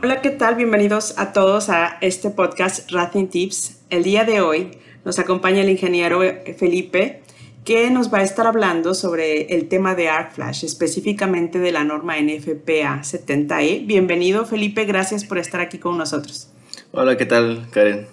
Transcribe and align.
Hola, 0.00 0.22
¿qué 0.22 0.30
tal? 0.30 0.54
Bienvenidos 0.54 1.18
a 1.18 1.32
todos 1.32 1.68
a 1.70 1.98
este 2.00 2.30
podcast 2.30 2.88
Racing 2.92 3.26
Tips. 3.26 3.80
El 3.90 4.04
día 4.04 4.22
de 4.22 4.40
hoy 4.40 4.78
nos 5.04 5.18
acompaña 5.18 5.62
el 5.62 5.70
ingeniero 5.70 6.20
Felipe, 6.56 7.22
que 7.64 7.90
nos 7.90 8.14
va 8.14 8.18
a 8.18 8.22
estar 8.22 8.46
hablando 8.46 8.94
sobre 8.94 9.56
el 9.56 9.66
tema 9.66 9.96
de 9.96 10.08
ArcFlash, 10.08 10.64
específicamente 10.64 11.58
de 11.58 11.72
la 11.72 11.82
norma 11.82 12.14
NFPA 12.16 13.00
70E. 13.02 13.88
Bienvenido, 13.88 14.46
Felipe, 14.46 14.84
gracias 14.84 15.24
por 15.24 15.36
estar 15.36 15.60
aquí 15.60 15.78
con 15.78 15.98
nosotros. 15.98 16.52
Hola, 16.92 17.16
¿qué 17.16 17.26
tal, 17.26 17.66
Karen? 17.72 18.06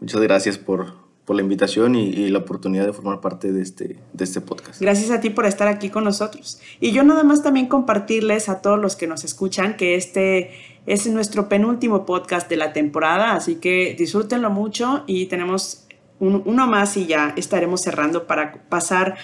Muchas 0.00 0.20
gracias 0.20 0.58
por, 0.58 0.92
por 1.24 1.34
la 1.34 1.40
invitación 1.40 1.94
y, 1.94 2.28
la 2.28 2.40
oportunidad 2.40 2.84
de 2.84 2.92
formar 2.92 3.22
parte 3.22 3.52
de 3.52 3.62
este, 3.62 3.96
de 4.12 4.24
este 4.24 4.42
podcast. 4.42 4.82
Gracias 4.82 5.10
a 5.10 5.20
ti 5.20 5.30
por 5.30 5.46
estar 5.46 5.66
aquí 5.66 5.88
con 5.88 6.04
nosotros. 6.04 6.60
Y 6.78 6.92
yo 6.92 7.04
nada 7.04 7.22
más 7.22 7.42
también 7.42 7.68
compartirles 7.68 8.50
a 8.50 8.60
todos 8.60 8.78
los 8.78 8.96
que 8.96 9.06
nos 9.06 9.24
escuchan 9.24 9.78
que 9.78 9.94
este 9.94 10.71
es 10.86 11.06
nuestro 11.06 11.48
penúltimo 11.48 12.04
podcast 12.06 12.48
de 12.48 12.56
la 12.56 12.72
temporada, 12.72 13.34
así 13.34 13.56
que 13.56 13.94
disfrútenlo 13.98 14.50
mucho 14.50 15.04
y 15.06 15.26
tenemos 15.26 15.86
uno 16.18 16.66
más 16.68 16.96
y 16.96 17.06
ya 17.06 17.34
estaremos 17.36 17.80
cerrando 17.80 18.26
para 18.26 18.68
pasar 18.68 19.16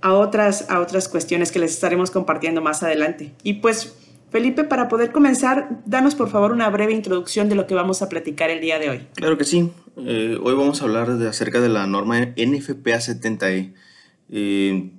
a 0.00 0.12
otras, 0.12 0.70
a 0.70 0.80
otras 0.80 1.08
cuestiones 1.08 1.52
que 1.52 1.58
les 1.58 1.72
estaremos 1.72 2.10
compartiendo 2.10 2.62
más 2.62 2.82
adelante. 2.82 3.34
Y 3.42 3.54
pues, 3.54 3.96
Felipe, 4.30 4.64
para 4.64 4.88
poder 4.88 5.12
comenzar, 5.12 5.82
danos 5.86 6.14
por 6.14 6.30
favor 6.30 6.52
una 6.52 6.68
breve 6.70 6.92
introducción 6.92 7.48
de 7.48 7.56
lo 7.56 7.66
que 7.66 7.74
vamos 7.74 8.00
a 8.02 8.08
platicar 8.08 8.50
el 8.50 8.60
día 8.60 8.78
de 8.78 8.90
hoy. 8.90 9.06
Claro 9.14 9.36
que 9.36 9.44
sí. 9.44 9.70
Eh, 9.96 10.38
hoy 10.40 10.54
vamos 10.54 10.80
a 10.80 10.84
hablar 10.84 11.10
acerca 11.10 11.60
de 11.60 11.68
la 11.68 11.86
norma 11.86 12.20
NFPA 12.20 13.00
70E. 13.00 13.74
Eh, 14.30 14.90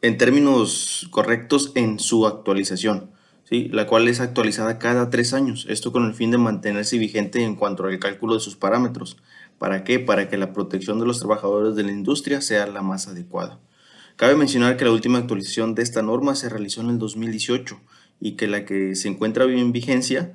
en 0.00 0.18
términos 0.18 1.08
correctos, 1.10 1.72
en 1.74 1.98
su 1.98 2.26
actualización, 2.26 3.11
la 3.52 3.86
cual 3.86 4.08
es 4.08 4.20
actualizada 4.20 4.78
cada 4.78 5.10
tres 5.10 5.34
años. 5.34 5.66
Esto 5.68 5.92
con 5.92 6.06
el 6.06 6.14
fin 6.14 6.30
de 6.30 6.38
mantenerse 6.38 6.96
vigente 6.98 7.42
en 7.42 7.54
cuanto 7.54 7.84
al 7.84 7.98
cálculo 7.98 8.34
de 8.34 8.40
sus 8.40 8.56
parámetros. 8.56 9.18
¿Para 9.58 9.84
qué? 9.84 9.98
Para 9.98 10.28
que 10.28 10.38
la 10.38 10.52
protección 10.52 10.98
de 10.98 11.06
los 11.06 11.18
trabajadores 11.18 11.76
de 11.76 11.82
la 11.82 11.92
industria 11.92 12.40
sea 12.40 12.66
la 12.66 12.82
más 12.82 13.08
adecuada. 13.08 13.58
Cabe 14.16 14.36
mencionar 14.36 14.76
que 14.76 14.84
la 14.84 14.92
última 14.92 15.18
actualización 15.18 15.74
de 15.74 15.82
esta 15.82 16.02
norma 16.02 16.34
se 16.34 16.48
realizó 16.48 16.80
en 16.80 16.90
el 16.90 16.98
2018 16.98 17.78
y 18.20 18.32
que 18.32 18.46
la 18.46 18.64
que 18.64 18.94
se 18.94 19.08
encuentra 19.08 19.44
en 19.44 19.72
vigencia 19.72 20.32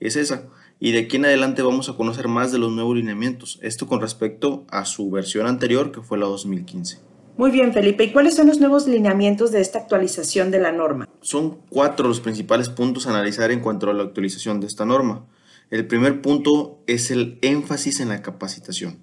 es 0.00 0.16
esa. 0.16 0.44
Y 0.80 0.92
de 0.92 1.00
aquí 1.00 1.16
en 1.16 1.26
adelante 1.26 1.62
vamos 1.62 1.88
a 1.88 1.96
conocer 1.96 2.28
más 2.28 2.52
de 2.52 2.58
los 2.58 2.72
nuevos 2.72 2.96
lineamientos, 2.96 3.58
esto 3.62 3.86
con 3.86 4.00
respecto 4.00 4.64
a 4.70 4.84
su 4.84 5.10
versión 5.10 5.46
anterior 5.46 5.92
que 5.92 6.02
fue 6.02 6.18
la 6.18 6.26
2015. 6.26 7.07
Muy 7.38 7.52
bien, 7.52 7.72
Felipe. 7.72 8.02
¿Y 8.02 8.10
cuáles 8.10 8.34
son 8.34 8.48
los 8.48 8.58
nuevos 8.58 8.88
lineamientos 8.88 9.52
de 9.52 9.60
esta 9.60 9.78
actualización 9.78 10.50
de 10.50 10.58
la 10.58 10.72
norma? 10.72 11.08
Son 11.20 11.58
cuatro 11.70 12.08
los 12.08 12.18
principales 12.18 12.68
puntos 12.68 13.06
a 13.06 13.10
analizar 13.10 13.52
en 13.52 13.60
cuanto 13.60 13.88
a 13.88 13.94
la 13.94 14.02
actualización 14.02 14.58
de 14.58 14.66
esta 14.66 14.84
norma. 14.84 15.24
El 15.70 15.86
primer 15.86 16.20
punto 16.20 16.82
es 16.88 17.12
el 17.12 17.38
énfasis 17.42 18.00
en 18.00 18.08
la 18.08 18.22
capacitación. 18.22 18.98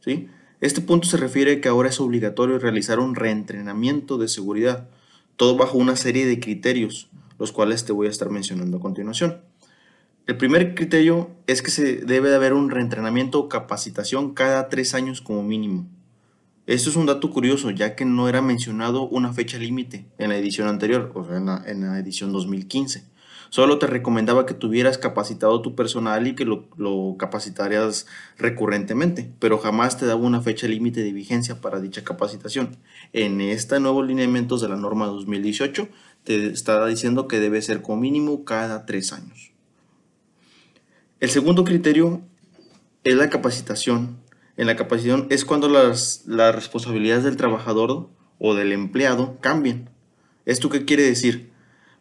¿sí? 0.00 0.30
Este 0.62 0.80
punto 0.80 1.06
se 1.06 1.18
refiere 1.18 1.52
a 1.52 1.60
que 1.60 1.68
ahora 1.68 1.90
es 1.90 2.00
obligatorio 2.00 2.58
realizar 2.58 3.00
un 3.00 3.14
reentrenamiento 3.14 4.16
de 4.16 4.28
seguridad, 4.28 4.88
todo 5.36 5.54
bajo 5.58 5.76
una 5.76 5.96
serie 5.96 6.24
de 6.24 6.40
criterios, 6.40 7.10
los 7.38 7.52
cuales 7.52 7.84
te 7.84 7.92
voy 7.92 8.06
a 8.06 8.10
estar 8.10 8.30
mencionando 8.30 8.78
a 8.78 8.80
continuación. 8.80 9.42
El 10.26 10.38
primer 10.38 10.74
criterio 10.74 11.32
es 11.46 11.60
que 11.60 11.70
se 11.70 11.96
debe 11.96 12.30
de 12.30 12.36
haber 12.36 12.54
un 12.54 12.70
reentrenamiento 12.70 13.40
o 13.40 13.50
capacitación 13.50 14.32
cada 14.32 14.70
tres 14.70 14.94
años 14.94 15.20
como 15.20 15.42
mínimo. 15.42 15.86
Esto 16.66 16.88
es 16.88 16.96
un 16.96 17.04
dato 17.04 17.30
curioso, 17.30 17.70
ya 17.70 17.94
que 17.94 18.06
no 18.06 18.26
era 18.26 18.40
mencionado 18.40 19.06
una 19.06 19.34
fecha 19.34 19.58
límite 19.58 20.06
en 20.16 20.30
la 20.30 20.38
edición 20.38 20.66
anterior, 20.66 21.12
o 21.14 21.24
sea, 21.26 21.36
en 21.36 21.80
la, 21.82 21.98
edición 21.98 22.32
2015. 22.32 23.04
Solo 23.50 23.78
te 23.78 23.86
recomendaba 23.86 24.46
que 24.46 24.54
tuvieras 24.54 24.96
capacitado 24.96 25.60
tu 25.60 25.74
personal 25.74 26.26
y 26.26 26.34
que 26.34 26.46
lo, 26.46 27.16
capacitarías 27.18 28.06
recurrentemente, 28.38 29.30
pero 29.40 29.58
jamás 29.58 29.98
te 29.98 30.06
daba 30.06 30.22
una 30.22 30.40
fecha 30.40 30.66
límite 30.66 31.02
de 31.02 31.12
vigencia 31.12 31.60
para 31.60 31.80
dicha 31.80 32.02
capacitación. 32.02 32.78
En 33.12 33.42
este 33.42 33.78
nuevo 33.78 34.02
lineamientos 34.02 34.62
de 34.62 34.70
la 34.70 34.76
norma 34.76 35.06
2018 35.06 35.88
te 36.24 36.46
está 36.46 36.86
diciendo 36.86 37.28
que 37.28 37.40
debe 37.40 37.60
ser 37.60 37.82
como 37.82 38.00
mínimo 38.00 38.44
cada 38.44 38.86
tres 38.86 39.12
años. 39.12 39.52
El 41.20 41.28
segundo 41.28 41.62
criterio 41.62 42.22
es 43.04 43.14
la 43.16 43.28
capacitación. 43.28 44.23
En 44.56 44.66
la 44.66 44.76
capacitación 44.76 45.26
es 45.30 45.44
cuando 45.44 45.68
las, 45.68 46.24
las 46.26 46.54
responsabilidades 46.54 47.24
del 47.24 47.36
trabajador 47.36 48.08
o 48.38 48.54
del 48.54 48.72
empleado 48.72 49.38
cambien. 49.40 49.90
¿Esto 50.46 50.68
qué 50.68 50.84
quiere 50.84 51.02
decir? 51.02 51.50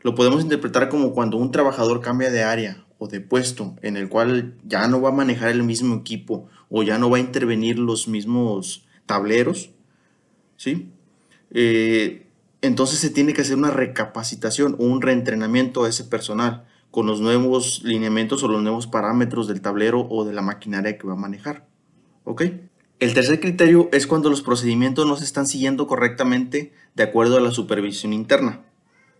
Lo 0.01 0.15
podemos 0.15 0.43
interpretar 0.43 0.89
como 0.89 1.13
cuando 1.13 1.37
un 1.37 1.51
trabajador 1.51 2.01
cambia 2.01 2.29
de 2.29 2.43
área 2.43 2.85
o 2.97 3.07
de 3.07 3.21
puesto 3.21 3.75
en 3.81 3.97
el 3.97 4.09
cual 4.09 4.55
ya 4.63 4.87
no 4.87 5.01
va 5.01 5.09
a 5.09 5.13
manejar 5.13 5.49
el 5.49 5.63
mismo 5.63 5.95
equipo 5.95 6.49
o 6.69 6.83
ya 6.83 6.97
no 6.97 7.09
va 7.09 7.17
a 7.17 7.21
intervenir 7.21 7.79
los 7.79 8.07
mismos 8.07 8.85
tableros, 9.05 9.71
¿sí? 10.57 10.89
Eh, 11.51 12.27
entonces 12.61 12.99
se 12.99 13.09
tiene 13.09 13.33
que 13.33 13.41
hacer 13.41 13.57
una 13.57 13.71
recapacitación 13.71 14.75
o 14.79 14.85
un 14.85 15.01
reentrenamiento 15.01 15.83
a 15.83 15.89
ese 15.89 16.03
personal 16.03 16.65
con 16.91 17.05
los 17.05 17.21
nuevos 17.21 17.81
lineamientos 17.83 18.43
o 18.43 18.47
los 18.47 18.61
nuevos 18.61 18.87
parámetros 18.87 19.47
del 19.47 19.61
tablero 19.61 20.07
o 20.09 20.25
de 20.25 20.33
la 20.33 20.41
maquinaria 20.41 20.97
que 20.97 21.07
va 21.07 21.13
a 21.13 21.17
manejar. 21.17 21.67
¿Ok? 22.23 22.43
El 22.99 23.13
tercer 23.13 23.39
criterio 23.39 23.89
es 23.91 24.07
cuando 24.07 24.29
los 24.29 24.41
procedimientos 24.41 25.05
no 25.05 25.17
se 25.17 25.25
están 25.25 25.45
siguiendo 25.45 25.87
correctamente 25.87 26.71
de 26.95 27.03
acuerdo 27.03 27.37
a 27.37 27.41
la 27.41 27.51
supervisión 27.51 28.13
interna. 28.13 28.61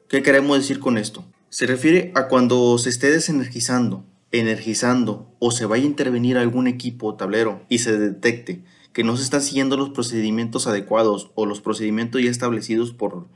¿Qué 0.07 0.21
queremos 0.21 0.57
decir 0.57 0.79
con 0.79 0.97
esto? 0.97 1.25
Se 1.49 1.65
refiere 1.65 2.11
a 2.15 2.27
cuando 2.27 2.77
se 2.77 2.89
esté 2.89 3.11
desenergizando, 3.11 4.05
energizando 4.31 5.35
o 5.39 5.51
se 5.51 5.65
vaya 5.65 5.83
a 5.83 5.87
intervenir 5.87 6.37
algún 6.37 6.67
equipo 6.67 7.07
o 7.07 7.15
tablero 7.15 7.61
y 7.67 7.79
se 7.79 7.97
detecte 7.97 8.63
que 8.93 9.03
no 9.03 9.17
se 9.17 9.23
están 9.23 9.41
siguiendo 9.41 9.75
los 9.75 9.89
procedimientos 9.89 10.67
adecuados 10.67 11.31
o 11.35 11.45
los 11.45 11.61
procedimientos 11.61 12.21
ya 12.21 12.29
establecidos 12.29 12.93
por, 12.93 13.27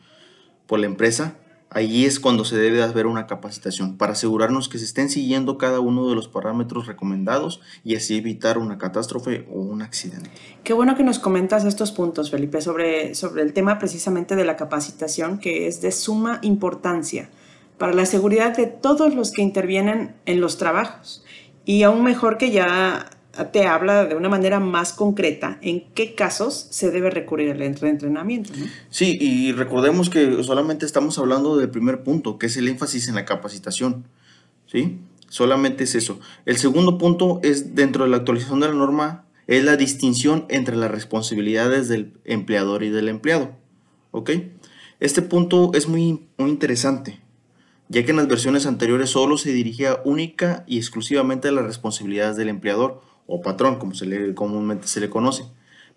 por 0.65 0.79
la 0.79 0.85
empresa, 0.85 1.39
Allí 1.69 2.05
es 2.05 2.19
cuando 2.19 2.45
se 2.45 2.57
debe 2.57 2.81
hacer 2.81 3.07
una 3.07 3.27
capacitación 3.27 3.97
para 3.97 4.13
asegurarnos 4.13 4.69
que 4.69 4.77
se 4.77 4.85
estén 4.85 5.09
siguiendo 5.09 5.57
cada 5.57 5.81
uno 5.81 6.07
de 6.07 6.15
los 6.15 6.29
parámetros 6.29 6.87
recomendados 6.87 7.59
y 7.83 7.95
así 7.95 8.17
evitar 8.17 8.57
una 8.57 8.77
catástrofe 8.77 9.45
o 9.51 9.59
un 9.59 9.81
accidente. 9.81 10.29
Qué 10.63 10.73
bueno 10.73 10.95
que 10.95 11.03
nos 11.03 11.19
comentas 11.19 11.65
estos 11.65 11.91
puntos, 11.91 12.31
Felipe, 12.31 12.61
sobre, 12.61 13.15
sobre 13.15 13.41
el 13.41 13.51
tema 13.51 13.79
precisamente 13.79 14.35
de 14.35 14.45
la 14.45 14.55
capacitación, 14.55 15.39
que 15.39 15.67
es 15.67 15.81
de 15.81 15.91
suma 15.91 16.39
importancia 16.41 17.29
para 17.77 17.93
la 17.93 18.05
seguridad 18.05 18.55
de 18.55 18.67
todos 18.67 19.13
los 19.13 19.31
que 19.31 19.41
intervienen 19.41 20.15
en 20.25 20.39
los 20.39 20.57
trabajos. 20.57 21.23
Y 21.65 21.83
aún 21.83 22.03
mejor 22.03 22.37
que 22.37 22.49
ya 22.49 23.09
te 23.45 23.65
habla 23.65 24.05
de 24.05 24.15
una 24.15 24.29
manera 24.29 24.59
más 24.59 24.93
concreta 24.93 25.57
en 25.61 25.85
qué 25.93 26.15
casos 26.15 26.67
se 26.71 26.91
debe 26.91 27.09
recurrir 27.09 27.51
al 27.51 27.57
reentrenamiento. 27.57 28.51
¿no? 28.55 28.65
Sí, 28.89 29.17
y 29.19 29.51
recordemos 29.51 30.09
que 30.09 30.43
solamente 30.43 30.85
estamos 30.85 31.17
hablando 31.19 31.57
del 31.57 31.69
primer 31.69 32.03
punto, 32.03 32.37
que 32.37 32.47
es 32.47 32.57
el 32.57 32.67
énfasis 32.67 33.07
en 33.07 33.15
la 33.15 33.25
capacitación. 33.25 34.05
¿Sí? 34.65 34.99
Solamente 35.29 35.83
es 35.83 35.95
eso. 35.95 36.19
El 36.45 36.57
segundo 36.57 36.97
punto 36.97 37.39
es 37.43 37.75
dentro 37.75 38.03
de 38.03 38.09
la 38.09 38.17
actualización 38.17 38.59
de 38.59 38.67
la 38.67 38.73
norma, 38.73 39.25
es 39.47 39.63
la 39.63 39.77
distinción 39.77 40.45
entre 40.49 40.75
las 40.75 40.91
responsabilidades 40.91 41.87
del 41.87 42.13
empleador 42.25 42.83
y 42.83 42.89
del 42.89 43.09
empleado. 43.09 43.51
¿Ok? 44.11 44.31
Este 44.99 45.21
punto 45.21 45.71
es 45.73 45.87
muy, 45.87 46.27
muy 46.37 46.49
interesante, 46.49 47.19
ya 47.87 48.03
que 48.03 48.11
en 48.11 48.17
las 48.17 48.27
versiones 48.27 48.65
anteriores 48.65 49.11
solo 49.11 49.37
se 49.37 49.51
dirigía 49.51 50.01
única 50.05 50.63
y 50.65 50.77
exclusivamente 50.77 51.49
a 51.49 51.51
las 51.51 51.65
responsabilidades 51.65 52.35
del 52.35 52.49
empleador 52.49 53.01
o 53.27 53.41
patrón, 53.41 53.77
como 53.77 53.93
se 53.93 54.05
le, 54.05 54.33
comúnmente 54.33 54.87
se 54.87 54.99
le 54.99 55.09
conoce, 55.09 55.43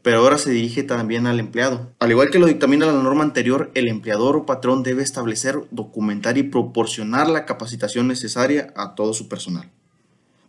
pero 0.02 0.18
ahora 0.18 0.38
se 0.38 0.50
dirige 0.50 0.82
también 0.82 1.26
al 1.26 1.40
empleado. 1.40 1.92
Al 1.98 2.10
igual 2.10 2.30
que 2.30 2.38
lo 2.38 2.46
dictamina 2.46 2.86
la 2.86 2.92
norma 2.92 3.24
anterior, 3.24 3.70
el 3.74 3.88
empleador 3.88 4.36
o 4.36 4.46
patrón 4.46 4.82
debe 4.82 5.02
establecer, 5.02 5.60
documentar 5.70 6.36
y 6.38 6.42
proporcionar 6.42 7.28
la 7.28 7.46
capacitación 7.46 8.08
necesaria 8.08 8.72
a 8.76 8.94
todo 8.94 9.14
su 9.14 9.28
personal. 9.28 9.70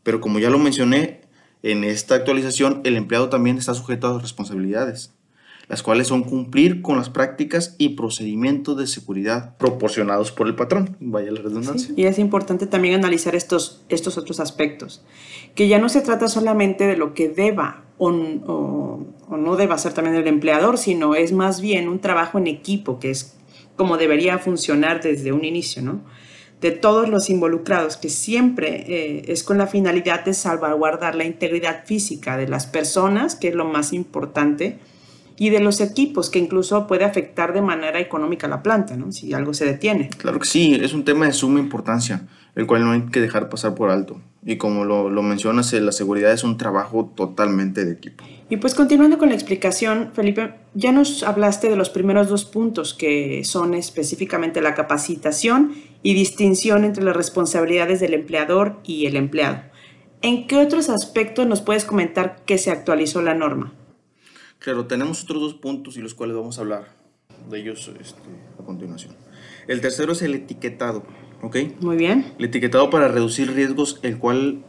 Pero 0.03 0.19
como 0.19 0.39
ya 0.39 0.49
lo 0.49 0.57
mencioné, 0.57 1.21
en 1.63 1.83
esta 1.83 2.15
actualización 2.15 2.81
el 2.83 2.97
empleado 2.97 3.29
también 3.29 3.57
está 3.57 3.73
sujeto 3.73 4.07
a 4.07 4.19
responsabilidades 4.19 5.13
las 5.71 5.83
cuales 5.83 6.07
son 6.07 6.23
cumplir 6.23 6.81
con 6.81 6.97
las 6.97 7.09
prácticas 7.09 7.75
y 7.77 7.95
procedimientos 7.95 8.77
de 8.77 8.87
seguridad 8.87 9.55
proporcionados 9.55 10.33
por 10.33 10.47
el 10.47 10.53
patrón, 10.53 10.97
vaya 10.99 11.31
la 11.31 11.39
redundancia. 11.39 11.93
y 11.95 12.03
es 12.03 12.19
importante 12.19 12.67
también 12.67 12.95
analizar 12.95 13.35
estos, 13.35 13.81
estos 13.87 14.17
otros 14.17 14.41
aspectos, 14.41 15.01
que 15.55 15.69
ya 15.69 15.79
no 15.79 15.87
se 15.87 16.01
trata 16.01 16.27
solamente 16.27 16.87
de 16.87 16.97
lo 16.97 17.13
que 17.13 17.29
deba 17.29 17.85
o, 17.97 18.11
no 18.11 19.55
deba 19.55 19.75
hacer 19.75 19.93
también 19.93 20.17
el 20.17 20.27
empleador, 20.27 20.77
sino 20.77 21.15
es 21.15 21.31
más 21.31 21.61
bien 21.61 21.87
un 21.87 21.99
trabajo 21.99 22.37
en 22.37 22.47
equipo, 22.47 22.99
que 22.99 23.11
es 23.11 23.37
como 23.77 23.95
debería 23.95 24.39
funcionar 24.39 25.01
desde 25.01 25.31
un 25.31 25.45
inicio, 25.45 25.81
¿no? 25.81 26.01
de 26.59 26.71
todos 26.71 27.07
los 27.07 27.29
involucrados, 27.29 27.95
que 27.95 28.09
siempre 28.09 28.83
eh, 28.89 29.23
es 29.29 29.43
con 29.43 29.57
la 29.57 29.67
finalidad 29.67 30.25
de 30.25 30.33
salvaguardar 30.33 31.15
la 31.15 31.23
integridad 31.23 31.85
física 31.85 32.35
de 32.35 32.49
las 32.49 32.67
personas, 32.67 33.35
que 33.37 33.47
es 33.47 33.55
lo 33.55 33.63
más 33.63 33.93
importante, 33.93 34.77
y 35.37 35.49
de 35.49 35.59
los 35.59 35.81
equipos, 35.81 36.29
que 36.29 36.39
incluso 36.39 36.87
puede 36.87 37.05
afectar 37.05 37.53
de 37.53 37.61
manera 37.61 37.99
económica 37.99 38.47
la 38.47 38.63
planta, 38.63 38.95
¿no? 38.95 39.11
si 39.11 39.33
algo 39.33 39.53
se 39.53 39.65
detiene. 39.65 40.09
Claro 40.17 40.39
que 40.39 40.47
sí, 40.47 40.79
es 40.81 40.93
un 40.93 41.03
tema 41.03 41.25
de 41.25 41.33
suma 41.33 41.59
importancia, 41.59 42.27
el 42.55 42.67
cual 42.67 42.83
no 42.83 42.91
hay 42.91 43.01
que 43.03 43.21
dejar 43.21 43.49
pasar 43.49 43.75
por 43.75 43.89
alto. 43.89 44.21
Y 44.43 44.57
como 44.57 44.85
lo, 44.85 45.09
lo 45.09 45.21
mencionas, 45.21 45.71
eh, 45.73 45.81
la 45.81 45.91
seguridad 45.91 46.31
es 46.31 46.43
un 46.43 46.57
trabajo 46.57 47.11
totalmente 47.15 47.85
de 47.85 47.93
equipo. 47.93 48.23
Y 48.49 48.57
pues 48.57 48.75
continuando 48.75 49.17
con 49.17 49.29
la 49.29 49.35
explicación, 49.35 50.11
Felipe, 50.13 50.55
ya 50.73 50.91
nos 50.91 51.23
hablaste 51.23 51.69
de 51.69 51.77
los 51.77 51.89
primeros 51.89 52.27
dos 52.27 52.43
puntos, 52.43 52.93
que 52.93 53.43
son 53.45 53.73
específicamente 53.73 54.61
la 54.61 54.73
capacitación 54.73 55.73
y 56.03 56.15
distinción 56.15 56.83
entre 56.83 57.03
las 57.03 57.15
responsabilidades 57.15 57.99
del 57.99 58.13
empleador 58.13 58.79
y 58.83 59.05
el 59.05 59.15
empleado. 59.15 59.61
¿En 60.21 60.47
qué 60.47 60.57
otros 60.57 60.89
aspectos 60.89 61.47
nos 61.47 61.61
puedes 61.61 61.85
comentar 61.85 62.41
que 62.45 62.57
se 62.57 62.71
actualizó 62.71 63.21
la 63.21 63.35
norma? 63.35 63.73
Claro, 64.61 64.85
tenemos 64.85 65.23
otros 65.23 65.41
dos 65.41 65.53
puntos 65.55 65.97
y 65.97 66.01
los 66.01 66.13
cuales 66.13 66.35
vamos 66.35 66.59
a 66.59 66.61
hablar 66.61 66.95
de 67.49 67.59
ellos 67.59 67.91
este, 67.99 68.21
a 68.59 68.63
continuación. 68.63 69.15
El 69.67 69.81
tercero 69.81 70.11
es 70.11 70.21
el 70.21 70.35
etiquetado, 70.35 71.03
¿ok? 71.41 71.57
Muy 71.79 71.97
bien. 71.97 72.33
El 72.37 72.45
etiquetado 72.45 72.91
para 72.91 73.07
reducir 73.07 73.51
riesgos, 73.51 73.99
el 74.03 74.19
cual 74.19 74.63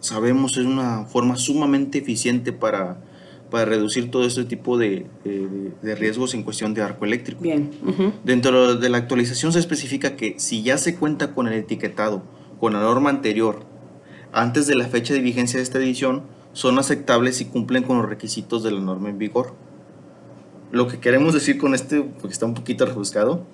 sabemos 0.00 0.56
es 0.56 0.64
una 0.64 1.04
forma 1.04 1.36
sumamente 1.36 1.98
eficiente 1.98 2.54
para, 2.54 3.04
para 3.50 3.66
reducir 3.66 4.10
todo 4.10 4.24
este 4.24 4.44
tipo 4.44 4.78
de, 4.78 5.08
de, 5.24 5.72
de 5.82 5.94
riesgos 5.94 6.32
en 6.32 6.42
cuestión 6.42 6.72
de 6.72 6.80
arco 6.80 7.04
eléctrico. 7.04 7.42
Bien. 7.42 7.70
Uh-huh. 7.84 8.14
Dentro 8.24 8.76
de 8.76 8.88
la 8.88 8.96
actualización 8.96 9.52
se 9.52 9.58
especifica 9.58 10.16
que 10.16 10.36
si 10.38 10.62
ya 10.62 10.78
se 10.78 10.96
cuenta 10.96 11.34
con 11.34 11.48
el 11.48 11.52
etiquetado, 11.52 12.22
con 12.58 12.72
la 12.72 12.80
norma 12.80 13.10
anterior, 13.10 13.66
antes 14.32 14.66
de 14.66 14.74
la 14.74 14.86
fecha 14.86 15.12
de 15.12 15.20
vigencia 15.20 15.58
de 15.58 15.64
esta 15.64 15.76
edición, 15.76 16.32
son 16.54 16.78
aceptables 16.78 17.36
si 17.36 17.44
cumplen 17.44 17.82
con 17.82 17.98
los 17.98 18.08
requisitos 18.08 18.62
de 18.62 18.70
la 18.70 18.80
norma 18.80 19.10
en 19.10 19.18
vigor. 19.18 19.52
Lo 20.70 20.88
que 20.88 20.98
queremos 20.98 21.34
decir 21.34 21.58
con 21.58 21.74
este, 21.74 22.00
porque 22.00 22.32
está 22.32 22.46
un 22.46 22.54
poquito 22.54 22.86
rebuscado, 22.86 23.44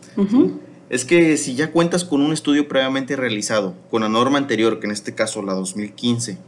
es 0.89 1.05
que 1.05 1.37
si 1.37 1.55
ya 1.55 1.73
cuentas 1.73 2.05
con 2.05 2.21
un 2.21 2.33
estudio 2.33 2.69
previamente 2.69 3.17
realizado 3.17 3.75
con 3.91 4.03
la 4.03 4.09
norma 4.09 4.39
anterior, 4.39 4.79
que 4.79 4.87
en 4.87 4.93
este 4.93 5.15
caso 5.15 5.43
la 5.43 5.55
2015, 5.55 6.39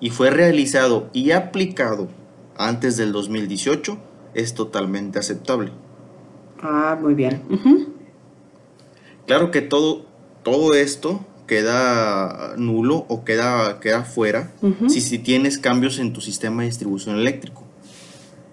y 0.00 0.10
fue 0.10 0.30
realizado 0.30 1.10
y 1.12 1.32
aplicado 1.32 2.08
antes 2.56 2.96
del 2.96 3.12
2018, 3.12 3.98
es 4.34 4.54
totalmente 4.54 5.18
aceptable. 5.18 5.72
Ah, 6.62 6.98
muy 7.00 7.14
bien. 7.14 7.42
Claro 9.26 9.50
que 9.50 9.62
todo, 9.62 10.06
todo 10.42 10.74
esto 10.74 11.20
queda 11.48 12.54
nulo 12.56 13.06
o 13.08 13.24
queda, 13.24 13.80
queda 13.80 14.04
fuera 14.04 14.52
si, 14.86 15.00
si 15.00 15.18
tienes 15.18 15.58
cambios 15.58 15.98
en 15.98 16.12
tu 16.12 16.20
sistema 16.20 16.62
de 16.62 16.68
distribución 16.68 17.18
eléctrico. 17.18 17.64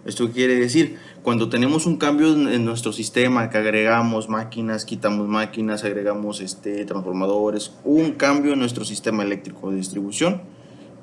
¿Esto 0.05 0.31
quiere 0.31 0.55
decir? 0.55 0.97
Cuando 1.21 1.49
tenemos 1.49 1.85
un 1.85 1.97
cambio 1.97 2.33
en, 2.33 2.47
en 2.47 2.63
nuestro 2.63 2.93
sistema, 2.93 3.49
que 3.49 3.57
agregamos 3.57 4.29
máquinas, 4.29 4.85
quitamos 4.85 5.27
máquinas, 5.27 5.83
agregamos 5.83 6.41
este, 6.41 6.85
transformadores, 6.85 7.73
un 7.83 8.11
cambio 8.11 8.53
en 8.53 8.59
nuestro 8.59 8.85
sistema 8.85 9.23
eléctrico 9.23 9.71
de 9.71 9.77
distribución, 9.77 10.43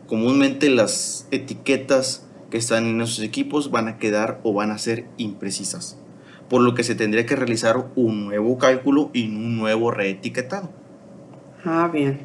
comúnmente 0.06 0.70
las 0.70 1.26
etiquetas 1.30 2.26
que 2.50 2.58
están 2.58 2.86
en 2.86 3.00
esos 3.00 3.20
equipos 3.20 3.70
van 3.70 3.88
a 3.88 3.98
quedar 3.98 4.40
o 4.44 4.52
van 4.52 4.70
a 4.70 4.78
ser 4.78 5.06
imprecisas, 5.16 5.98
por 6.48 6.62
lo 6.62 6.74
que 6.74 6.84
se 6.84 6.94
tendría 6.94 7.26
que 7.26 7.36
realizar 7.36 7.90
un 7.96 8.26
nuevo 8.26 8.58
cálculo 8.58 9.10
y 9.12 9.26
un 9.26 9.56
nuevo 9.58 9.90
reetiquetado. 9.90 10.81
Ah, 11.64 11.88
bien. 11.92 12.20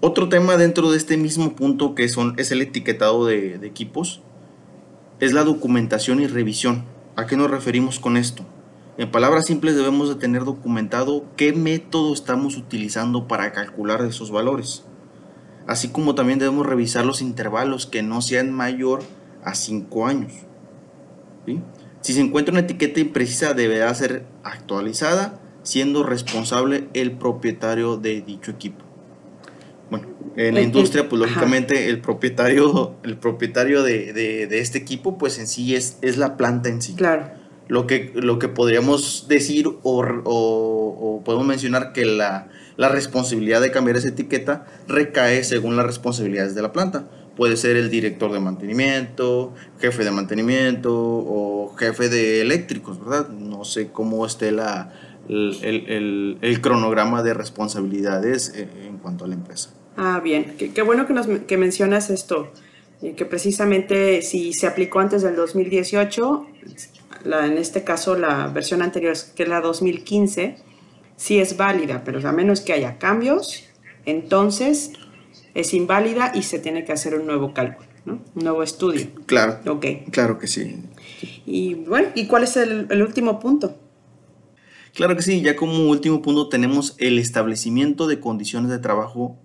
Otro 0.00 0.28
tema 0.28 0.56
dentro 0.56 0.90
de 0.90 0.96
este 0.96 1.16
mismo 1.16 1.54
punto 1.54 1.94
que 1.94 2.08
son, 2.08 2.34
es 2.38 2.50
el 2.50 2.62
etiquetado 2.62 3.26
de, 3.26 3.54
equipos 3.62 4.22
es 5.20 5.32
la 5.32 5.44
documentación 5.44 6.20
y 6.20 6.26
revisión. 6.26 6.84
¿A 7.14 7.26
qué 7.26 7.36
nos 7.36 7.50
referimos 7.50 8.00
con 8.00 8.16
esto? 8.16 8.44
En 8.98 9.10
palabras 9.10 9.46
simples 9.46 9.76
debemos 9.76 10.08
de 10.08 10.16
tener 10.16 10.44
documentado 10.44 11.24
qué 11.36 11.52
método 11.52 12.12
estamos 12.12 12.56
utilizando 12.56 13.28
para 13.28 13.52
calcular 13.52 14.02
esos 14.02 14.32
valores. 14.32 14.84
Así 15.66 15.88
como 15.88 16.16
también 16.16 16.40
debemos 16.40 16.66
revisar 16.66 17.04
los 17.04 17.22
intervalos 17.22 17.86
que 17.86 18.02
no 18.02 18.20
sean 18.22 18.50
mayor 18.50 19.04
a 19.44 19.54
5 19.54 20.06
años. 20.06 20.32
Si 22.00 22.12
se 22.12 22.20
encuentra 22.20 22.52
una 22.52 22.62
etiqueta 22.62 22.98
imprecisa 22.98 23.54
deberá 23.54 23.94
ser 23.94 24.26
actualizada 24.42 25.41
siendo 25.62 26.02
responsable 26.02 26.88
el 26.94 27.12
propietario 27.12 27.96
de 27.96 28.20
dicho 28.22 28.50
equipo. 28.50 28.84
Bueno, 29.90 30.06
en 30.36 30.54
la 30.54 30.62
industria, 30.62 31.08
pues 31.08 31.20
ajá. 31.20 31.28
lógicamente 31.30 31.88
el 31.90 32.00
propietario, 32.00 32.94
el 33.02 33.16
propietario 33.18 33.82
de, 33.82 34.12
de- 34.12 34.46
de 34.46 34.58
este 34.60 34.78
equipo, 34.78 35.18
pues 35.18 35.38
en 35.38 35.46
sí 35.46 35.74
es, 35.74 35.98
es 36.00 36.16
la 36.16 36.36
planta 36.36 36.68
en 36.70 36.80
sí. 36.80 36.94
Claro. 36.94 37.28
Lo 37.68 37.86
que, 37.86 38.10
lo 38.14 38.38
que 38.38 38.48
podríamos 38.48 39.26
decir 39.28 39.66
o, 39.66 39.76
o- 39.82 41.16
o 41.18 41.24
podemos 41.24 41.46
mencionar 41.46 41.92
que 41.92 42.04
la, 42.06 42.48
la 42.76 42.88
responsabilidad 42.88 43.60
de 43.60 43.70
cambiar 43.70 43.96
esa 43.96 44.08
etiqueta 44.08 44.66
recae 44.88 45.44
según 45.44 45.76
las 45.76 45.86
responsabilidades 45.86 46.54
de 46.54 46.62
la 46.62 46.72
planta. 46.72 47.04
Puede 47.36 47.56
ser 47.56 47.76
el 47.76 47.88
director 47.90 48.30
de 48.32 48.40
mantenimiento, 48.40 49.54
jefe 49.78 50.04
de 50.04 50.10
mantenimiento 50.10 50.92
o 50.94 51.74
jefe 51.78 52.08
de 52.10 52.40
eléctricos, 52.42 52.98
¿verdad? 53.00 53.28
No 53.30 53.64
sé 53.64 53.88
cómo 53.90 54.26
esté 54.26 54.52
la, 54.52 54.92
el, 55.32 55.56
el- 55.62 55.90
el- 55.90 56.38
el 56.40 56.60
cronograma 56.60 57.22
de 57.22 57.34
responsabilidades 57.34 58.52
eh, 58.54 58.68
en 58.86 58.98
cuanto 58.98 59.24
a 59.24 59.28
la 59.28 59.34
empresa. 59.34 59.70
Ah, 59.96 60.20
bien. 60.22 60.54
Qué, 60.58 60.72
qué 60.72 60.82
bueno 60.82 61.06
que, 61.06 61.12
nos, 61.12 61.26
que 61.26 61.56
mencionas 61.56 62.10
esto, 62.10 62.52
eh, 63.02 63.14
que 63.14 63.24
precisamente 63.24 64.22
si 64.22 64.52
se 64.52 64.66
aplicó 64.66 65.00
antes 65.00 65.22
del 65.22 65.36
2018, 65.36 66.46
la, 67.24 67.46
en 67.46 67.58
este 67.58 67.84
caso 67.84 68.16
la 68.16 68.48
versión 68.48 68.82
anterior, 68.82 69.14
que 69.36 69.42
es 69.44 69.48
la 69.48 69.60
2015, 69.60 70.56
sí 71.16 71.38
es 71.38 71.56
válida, 71.56 72.02
pero 72.04 72.26
a 72.28 72.32
menos 72.32 72.60
que 72.60 72.72
haya 72.72 72.98
cambios, 72.98 73.64
entonces 74.06 74.92
es 75.54 75.74
inválida 75.74 76.32
y 76.34 76.42
se 76.42 76.58
tiene 76.58 76.84
que 76.84 76.92
hacer 76.92 77.14
un 77.14 77.26
nuevo 77.26 77.52
cálculo, 77.52 77.86
¿no? 78.06 78.14
Un 78.34 78.42
nuevo 78.44 78.62
estudio. 78.62 79.06
Claro, 79.26 79.58
Ok. 79.70 79.86
claro 80.10 80.38
que 80.38 80.46
sí. 80.46 80.76
Y 81.46 81.74
bueno, 81.74 82.08
¿y 82.14 82.26
cuál 82.26 82.44
es 82.44 82.56
el, 82.56 82.86
el 82.90 83.02
último 83.02 83.38
punto? 83.38 83.76
Claro 84.94 85.16
que 85.16 85.22
sí, 85.22 85.40
ya 85.40 85.56
como 85.56 85.88
último 85.88 86.20
punto 86.20 86.48
tenemos 86.48 86.94
el 86.98 87.18
establecimiento 87.18 88.06
de 88.06 88.20
condiciones 88.20 88.70
de 88.70 88.78
trabajo 88.78 89.38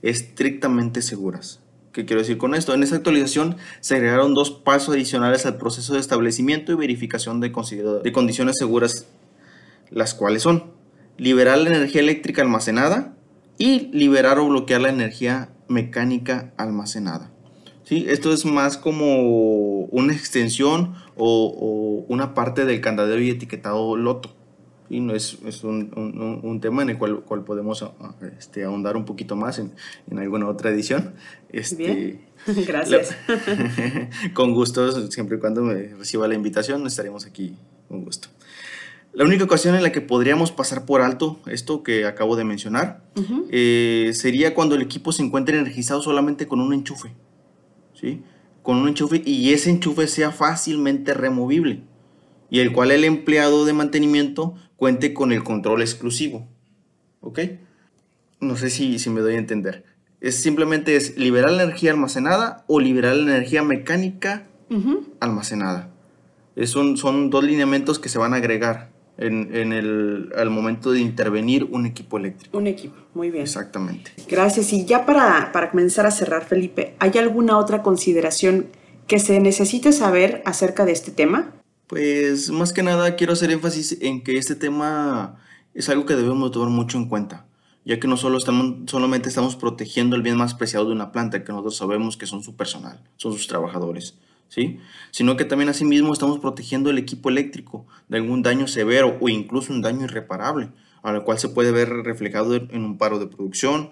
estrictamente 0.00 1.02
seguras. 1.02 1.60
¿Qué 1.92 2.04
quiero 2.04 2.22
decir 2.22 2.38
con 2.38 2.54
esto? 2.54 2.72
En 2.72 2.84
esta 2.84 2.96
actualización 2.96 3.56
se 3.80 3.96
agregaron 3.96 4.32
dos 4.32 4.50
pasos 4.50 4.94
adicionales 4.94 5.44
al 5.44 5.58
proceso 5.58 5.94
de 5.94 6.00
establecimiento 6.00 6.72
y 6.72 6.76
verificación 6.76 7.40
de, 7.40 7.50
condiciones 7.52 8.56
seguras, 8.56 9.06
las 9.90 10.14
cuales 10.14 10.42
son 10.42 10.70
liberar 11.18 11.58
la 11.58 11.70
energía 11.70 12.00
eléctrica 12.00 12.42
almacenada 12.42 13.14
y 13.58 13.90
liberar 13.92 14.38
o 14.38 14.48
bloquear 14.48 14.80
la 14.80 14.88
energía 14.88 15.50
mecánica 15.68 16.52
almacenada. 16.56 17.30
¿Sí? 17.84 18.06
Esto 18.08 18.32
es 18.32 18.44
más 18.44 18.78
como 18.78 19.80
una 19.86 20.12
extensión 20.12 20.94
o, 21.16 21.46
o 21.46 22.06
una 22.08 22.34
parte 22.34 22.64
del 22.64 22.80
candadero 22.80 23.20
y 23.20 23.30
etiquetado 23.30 23.96
loto. 23.96 24.41
Y 24.92 25.00
no 25.00 25.14
es, 25.14 25.38
es 25.46 25.64
un, 25.64 25.90
un- 25.96 26.40
un 26.42 26.60
tema 26.60 26.82
en 26.82 26.90
el 26.90 26.98
cual, 26.98 27.20
cual 27.20 27.44
podemos 27.44 27.82
ah, 27.82 28.14
este, 28.38 28.62
ahondar 28.64 28.96
un 28.96 29.04
poquito 29.06 29.36
más 29.36 29.58
en, 29.58 29.72
en 30.10 30.18
alguna 30.18 30.46
otra 30.48 30.70
edición. 30.70 31.14
Este, 31.50 31.76
Bien. 31.76 32.20
Gracias. 32.66 33.16
la- 33.26 34.10
con 34.34 34.52
gusto, 34.52 35.10
siempre 35.10 35.38
y 35.38 35.40
cuando 35.40 35.62
me 35.62 35.94
reciba 35.94 36.28
la 36.28 36.34
invitación, 36.34 36.86
estaremos 36.86 37.24
aquí 37.24 37.56
con 37.88 38.04
gusto. 38.04 38.28
La 39.14 39.24
única 39.24 39.44
ocasión 39.44 39.74
en 39.74 39.82
la 39.82 39.92
que 39.92 40.00
podríamos 40.00 40.52
pasar 40.52 40.84
por 40.86 41.00
alto 41.02 41.38
esto 41.46 41.82
que 41.82 42.04
acabo 42.06 42.34
de 42.36 42.44
mencionar 42.44 43.02
Ujú. 43.16 43.46
eh, 43.50 44.10
sería 44.14 44.54
cuando 44.54 44.74
el 44.74 44.82
equipo 44.82 45.12
se 45.12 45.22
encuentre 45.22 45.58
energizado 45.58 46.02
solamente 46.02 46.46
con 46.46 46.60
un 46.60 46.72
enchufe. 46.74 47.12
¿sí? 47.94 48.22
Con 48.62 48.76
un 48.78 48.88
enchufe 48.88 49.22
y 49.24 49.52
ese 49.52 49.70
enchufe 49.70 50.06
sea 50.06 50.30
fácilmente 50.32 51.12
removible 51.14 51.82
y 52.52 52.60
el 52.60 52.70
cual 52.70 52.90
el 52.90 53.04
empleado 53.04 53.64
de 53.64 53.72
mantenimiento 53.72 54.54
cuente 54.76 55.14
con 55.14 55.32
el 55.32 55.42
control 55.42 55.80
exclusivo. 55.80 56.46
¿Ok? 57.22 57.38
No 58.40 58.56
sé 58.56 58.68
si, 58.68 58.98
si 58.98 59.08
me 59.08 59.22
doy 59.22 59.36
a 59.36 59.38
entender. 59.38 59.84
Es 60.20 60.36
simplemente 60.42 60.94
es 60.96 61.16
liberar 61.16 61.50
la 61.50 61.62
energía 61.62 61.92
almacenada 61.92 62.64
o 62.66 62.78
liberar 62.78 63.16
la 63.16 63.36
energía 63.36 63.62
mecánica 63.62 64.46
almacenada. 65.20 65.88
Es 66.54 66.76
un- 66.76 66.96
son 66.98 67.30
dos 67.30 67.42
lineamientos 67.42 67.98
que 67.98 68.08
se 68.10 68.18
van 68.18 68.34
a 68.34 68.36
agregar 68.36 68.90
en, 69.16 69.54
en 69.56 69.72
el, 69.72 70.30
al 70.36 70.50
momento 70.50 70.90
de 70.92 71.00
intervenir 71.00 71.64
un 71.70 71.86
equipo 71.86 72.18
eléctrico. 72.18 72.58
Un 72.58 72.66
equipo, 72.66 72.96
muy 73.14 73.30
bien. 73.30 73.44
Exactamente. 73.44 74.10
Gracias. 74.28 74.72
Y 74.74 74.84
ya 74.84 75.06
para, 75.06 75.52
para 75.52 75.70
comenzar 75.70 76.04
a 76.04 76.10
cerrar, 76.10 76.44
Felipe, 76.44 76.96
¿hay 76.98 77.12
alguna 77.18 77.56
otra 77.56 77.82
consideración 77.82 78.66
que 79.06 79.18
se 79.18 79.40
necesite 79.40 79.92
saber 79.92 80.42
acerca 80.44 80.84
de 80.84 80.92
este 80.92 81.10
tema? 81.12 81.52
Pues 81.92 82.50
más 82.50 82.72
que 82.72 82.82
nada 82.82 83.16
quiero 83.16 83.34
hacer 83.34 83.50
énfasis 83.50 83.98
en 84.00 84.22
que 84.22 84.38
este 84.38 84.54
tema 84.54 85.36
es 85.74 85.90
algo 85.90 86.06
que 86.06 86.16
debemos 86.16 86.50
tomar 86.50 86.70
mucho 86.70 86.96
en 86.96 87.06
cuenta, 87.06 87.44
ya 87.84 88.00
que 88.00 88.08
no 88.08 88.16
solo 88.16 88.38
estamos, 88.38 88.90
solamente 88.90 89.28
estamos 89.28 89.56
protegiendo 89.56 90.16
el 90.16 90.22
bien 90.22 90.38
más 90.38 90.54
preciado 90.54 90.86
de 90.86 90.92
una 90.92 91.12
planta, 91.12 91.44
que 91.44 91.52
nosotros 91.52 91.76
sabemos 91.76 92.16
que 92.16 92.24
son 92.24 92.42
su 92.42 92.56
personal, 92.56 93.02
son 93.18 93.34
sus 93.34 93.46
trabajadores, 93.46 94.14
¿sí? 94.48 94.80
Sino 95.10 95.36
que 95.36 95.44
también 95.44 95.68
asimismo 95.68 96.14
estamos 96.14 96.38
protegiendo 96.38 96.88
el 96.88 96.96
equipo 96.96 97.28
eléctrico 97.28 97.84
de 98.08 98.16
algún 98.16 98.42
daño 98.42 98.68
severo 98.68 99.18
o 99.20 99.28
incluso 99.28 99.70
un 99.70 99.82
daño 99.82 100.06
irreparable, 100.06 100.70
a 101.02 101.12
lo 101.12 101.24
cual 101.24 101.38
se 101.38 101.50
puede 101.50 101.72
ver 101.72 101.90
reflejado 101.90 102.54
en 102.54 102.86
un 102.86 102.96
paro 102.96 103.18
de 103.18 103.26
producción 103.26 103.90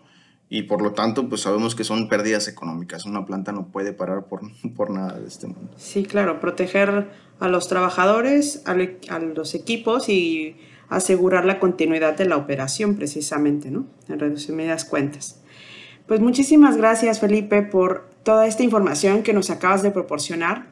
y 0.53 0.65
por 0.65 0.83
lo 0.83 0.93
tanto 0.93 1.29
pues 1.29 1.43
sabemos 1.43 1.77
que 1.77 1.85
son 1.85 2.09
pérdidas 2.09 2.49
económicas. 2.49 3.07
Una 3.07 3.25
planta 3.25 3.53
no 3.53 3.69
puede 3.69 3.93
parar 3.95 4.25
por, 4.25 4.41
por 4.77 4.91
nada 4.91 5.19
de 5.19 5.27
este 5.27 5.47
mundo. 5.47 5.71
Sí, 5.77 6.03
claro, 6.03 6.41
proteger 6.41 7.09
a 7.39 7.49
los 7.49 7.69
trabajadores, 7.69 8.63
a, 8.67 8.73
a 8.73 9.19
los 9.21 9.55
equipos 9.55 10.09
y 10.09 10.57
asegurar 10.89 11.45
la 11.45 11.61
continuidad 11.61 12.17
de 12.19 12.27
la 12.27 12.37
operación 12.37 12.97
precisamente, 12.97 13.71
¿no? 13.71 13.87
En 14.09 14.19
resumidas 14.19 14.85
cuentas. 14.85 15.41
Pues 16.09 16.21
muchísimas 16.21 16.77
gracias 16.77 17.21
Felipe 17.21 17.63
por 17.63 18.11
toda 18.25 18.49
esta 18.49 18.65
información 18.65 19.23
que 19.23 19.33
nos 19.33 19.51
acabas 19.51 19.85
de 19.85 19.93
proporcionar. 19.93 20.67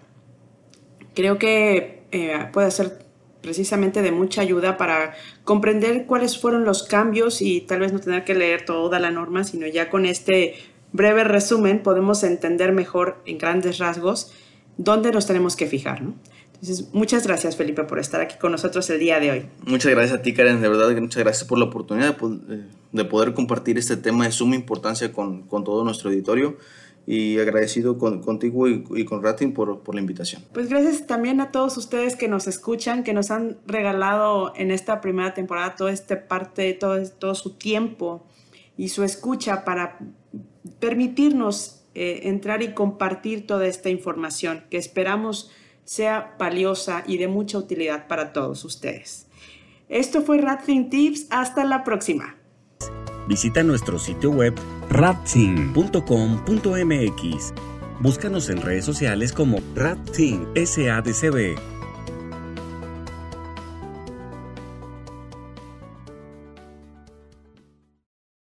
Creo 1.15 1.39
que 1.39 2.03
eh, 2.11 2.49
puede 2.53 2.73
ser 2.73 3.08
precisamente 3.41 4.03
de 4.03 4.13
mucha 4.13 4.43
ayuda 4.43 4.77
para 4.77 5.15
comprender 5.45 6.07
cuáles 6.07 6.39
fueron 6.39 6.65
los 6.65 6.83
cambios 6.83 7.41
y 7.41 7.61
tal 7.61 7.81
vez 7.81 7.93
no 7.93 8.01
tener 8.01 8.25
que 8.25 8.35
leer 8.35 8.65
toda 8.65 8.99
la 8.99 9.11
norma, 9.11 9.45
sino 9.45 9.67
ya 9.67 9.91
con 9.91 10.07
este 10.07 10.55
breve 10.93 11.25
resumen 11.25 11.83
podemos 11.83 12.25
entender 12.25 12.73
mejor 12.73 13.23
en 13.27 13.39
grandes 13.39 13.79
rasgos 13.79 14.33
dónde 14.77 15.13
nos 15.13 15.27
tenemos 15.27 15.57
que 15.57 15.67
fijar. 15.67 16.03
¿no? 16.03 16.15
Entonces, 16.61 16.89
muchas 16.93 17.27
gracias 17.27 17.57
Felipe 17.57 17.85
por 17.85 17.99
estar 17.99 18.21
aquí 18.21 18.37
con 18.39 18.53
nosotros 18.53 18.89
el 18.91 18.99
día 18.99 19.21
de 19.21 19.31
hoy. 19.31 19.47
Muchas 19.65 19.93
gracias 19.93 20.19
a 20.19 20.23
ti 20.23 20.35
Karen, 20.35 20.61
de 20.61 20.69
verdad 20.69 20.91
muchas 21.01 21.23
gracias 21.23 21.47
por 21.47 21.59
la 21.59 21.67
oportunidad 21.67 22.17
de, 22.93 23.05
poder 23.05 23.35
compartir 23.35 23.79
este 23.79 23.97
tema 23.97 24.25
de 24.25 24.33
suma 24.33 24.57
importancia 24.57 25.13
con, 25.13 25.43
con 25.43 25.63
todo 25.63 25.85
nuestro 25.85 26.11
auditorio 26.11 26.57
y 27.11 27.39
agradecido 27.39 27.97
contigo 27.97 28.69
y, 28.69 29.05
con 29.07 29.23
Ratin 29.23 29.55
por, 29.55 29.81
por, 29.81 29.95
la 29.95 30.01
invitación. 30.03 30.45
Pues 30.53 30.69
gracias 30.69 31.07
también 31.07 31.41
a 31.41 31.51
todos 31.51 31.79
ustedes 31.79 32.17
que 32.17 32.29
nos 32.29 32.47
escuchan, 32.47 33.03
que 33.03 33.15
nos 33.15 33.31
han 33.31 33.57
regalado 33.67 34.53
en 34.57 34.71
esta 34.71 35.01
primera 35.01 35.33
temporada 35.33 35.75
todo 35.75 35.89
este 35.89 36.19
parte, 36.19 36.75
todo, 36.75 37.03
todo 37.19 37.35
su 37.35 37.55
tiempo 37.55 38.27
y 38.77 38.91
su 38.91 39.05
escucha 39.05 39.65
para 39.65 39.99
permitirnos 40.81 41.81
eh, 41.95 42.21
entrar 42.25 42.63
y 42.63 42.75
compartir 42.75 43.47
toda 43.47 43.67
esta 43.67 43.89
información 43.89 44.65
que 44.69 44.77
esperamos 44.77 45.51
sea 45.87 46.37
valiosa 46.39 47.05
y 47.07 47.17
de 47.17 47.27
mucha 47.27 47.57
utilidad 47.57 48.07
para 48.07 48.35
todos 48.35 48.67
ustedes. 48.67 49.29
Esto 49.89 50.21
fue 50.21 50.37
Ratin 50.43 50.91
Tips, 50.91 51.29
hasta 51.31 51.65
la 51.65 51.85
próxima. 51.85 52.37
Visita 53.27 53.63
nuestro 53.63 53.99
sitio 53.99 54.31
web 54.31 54.55
ratteam.com.mx. 54.91 57.53
Búscanos 58.01 58.49
en 58.49 58.63
redes 58.63 58.85
sociales 58.85 59.33
como 59.33 59.59
Ratteam 59.75 60.47
SADCB 60.55 61.78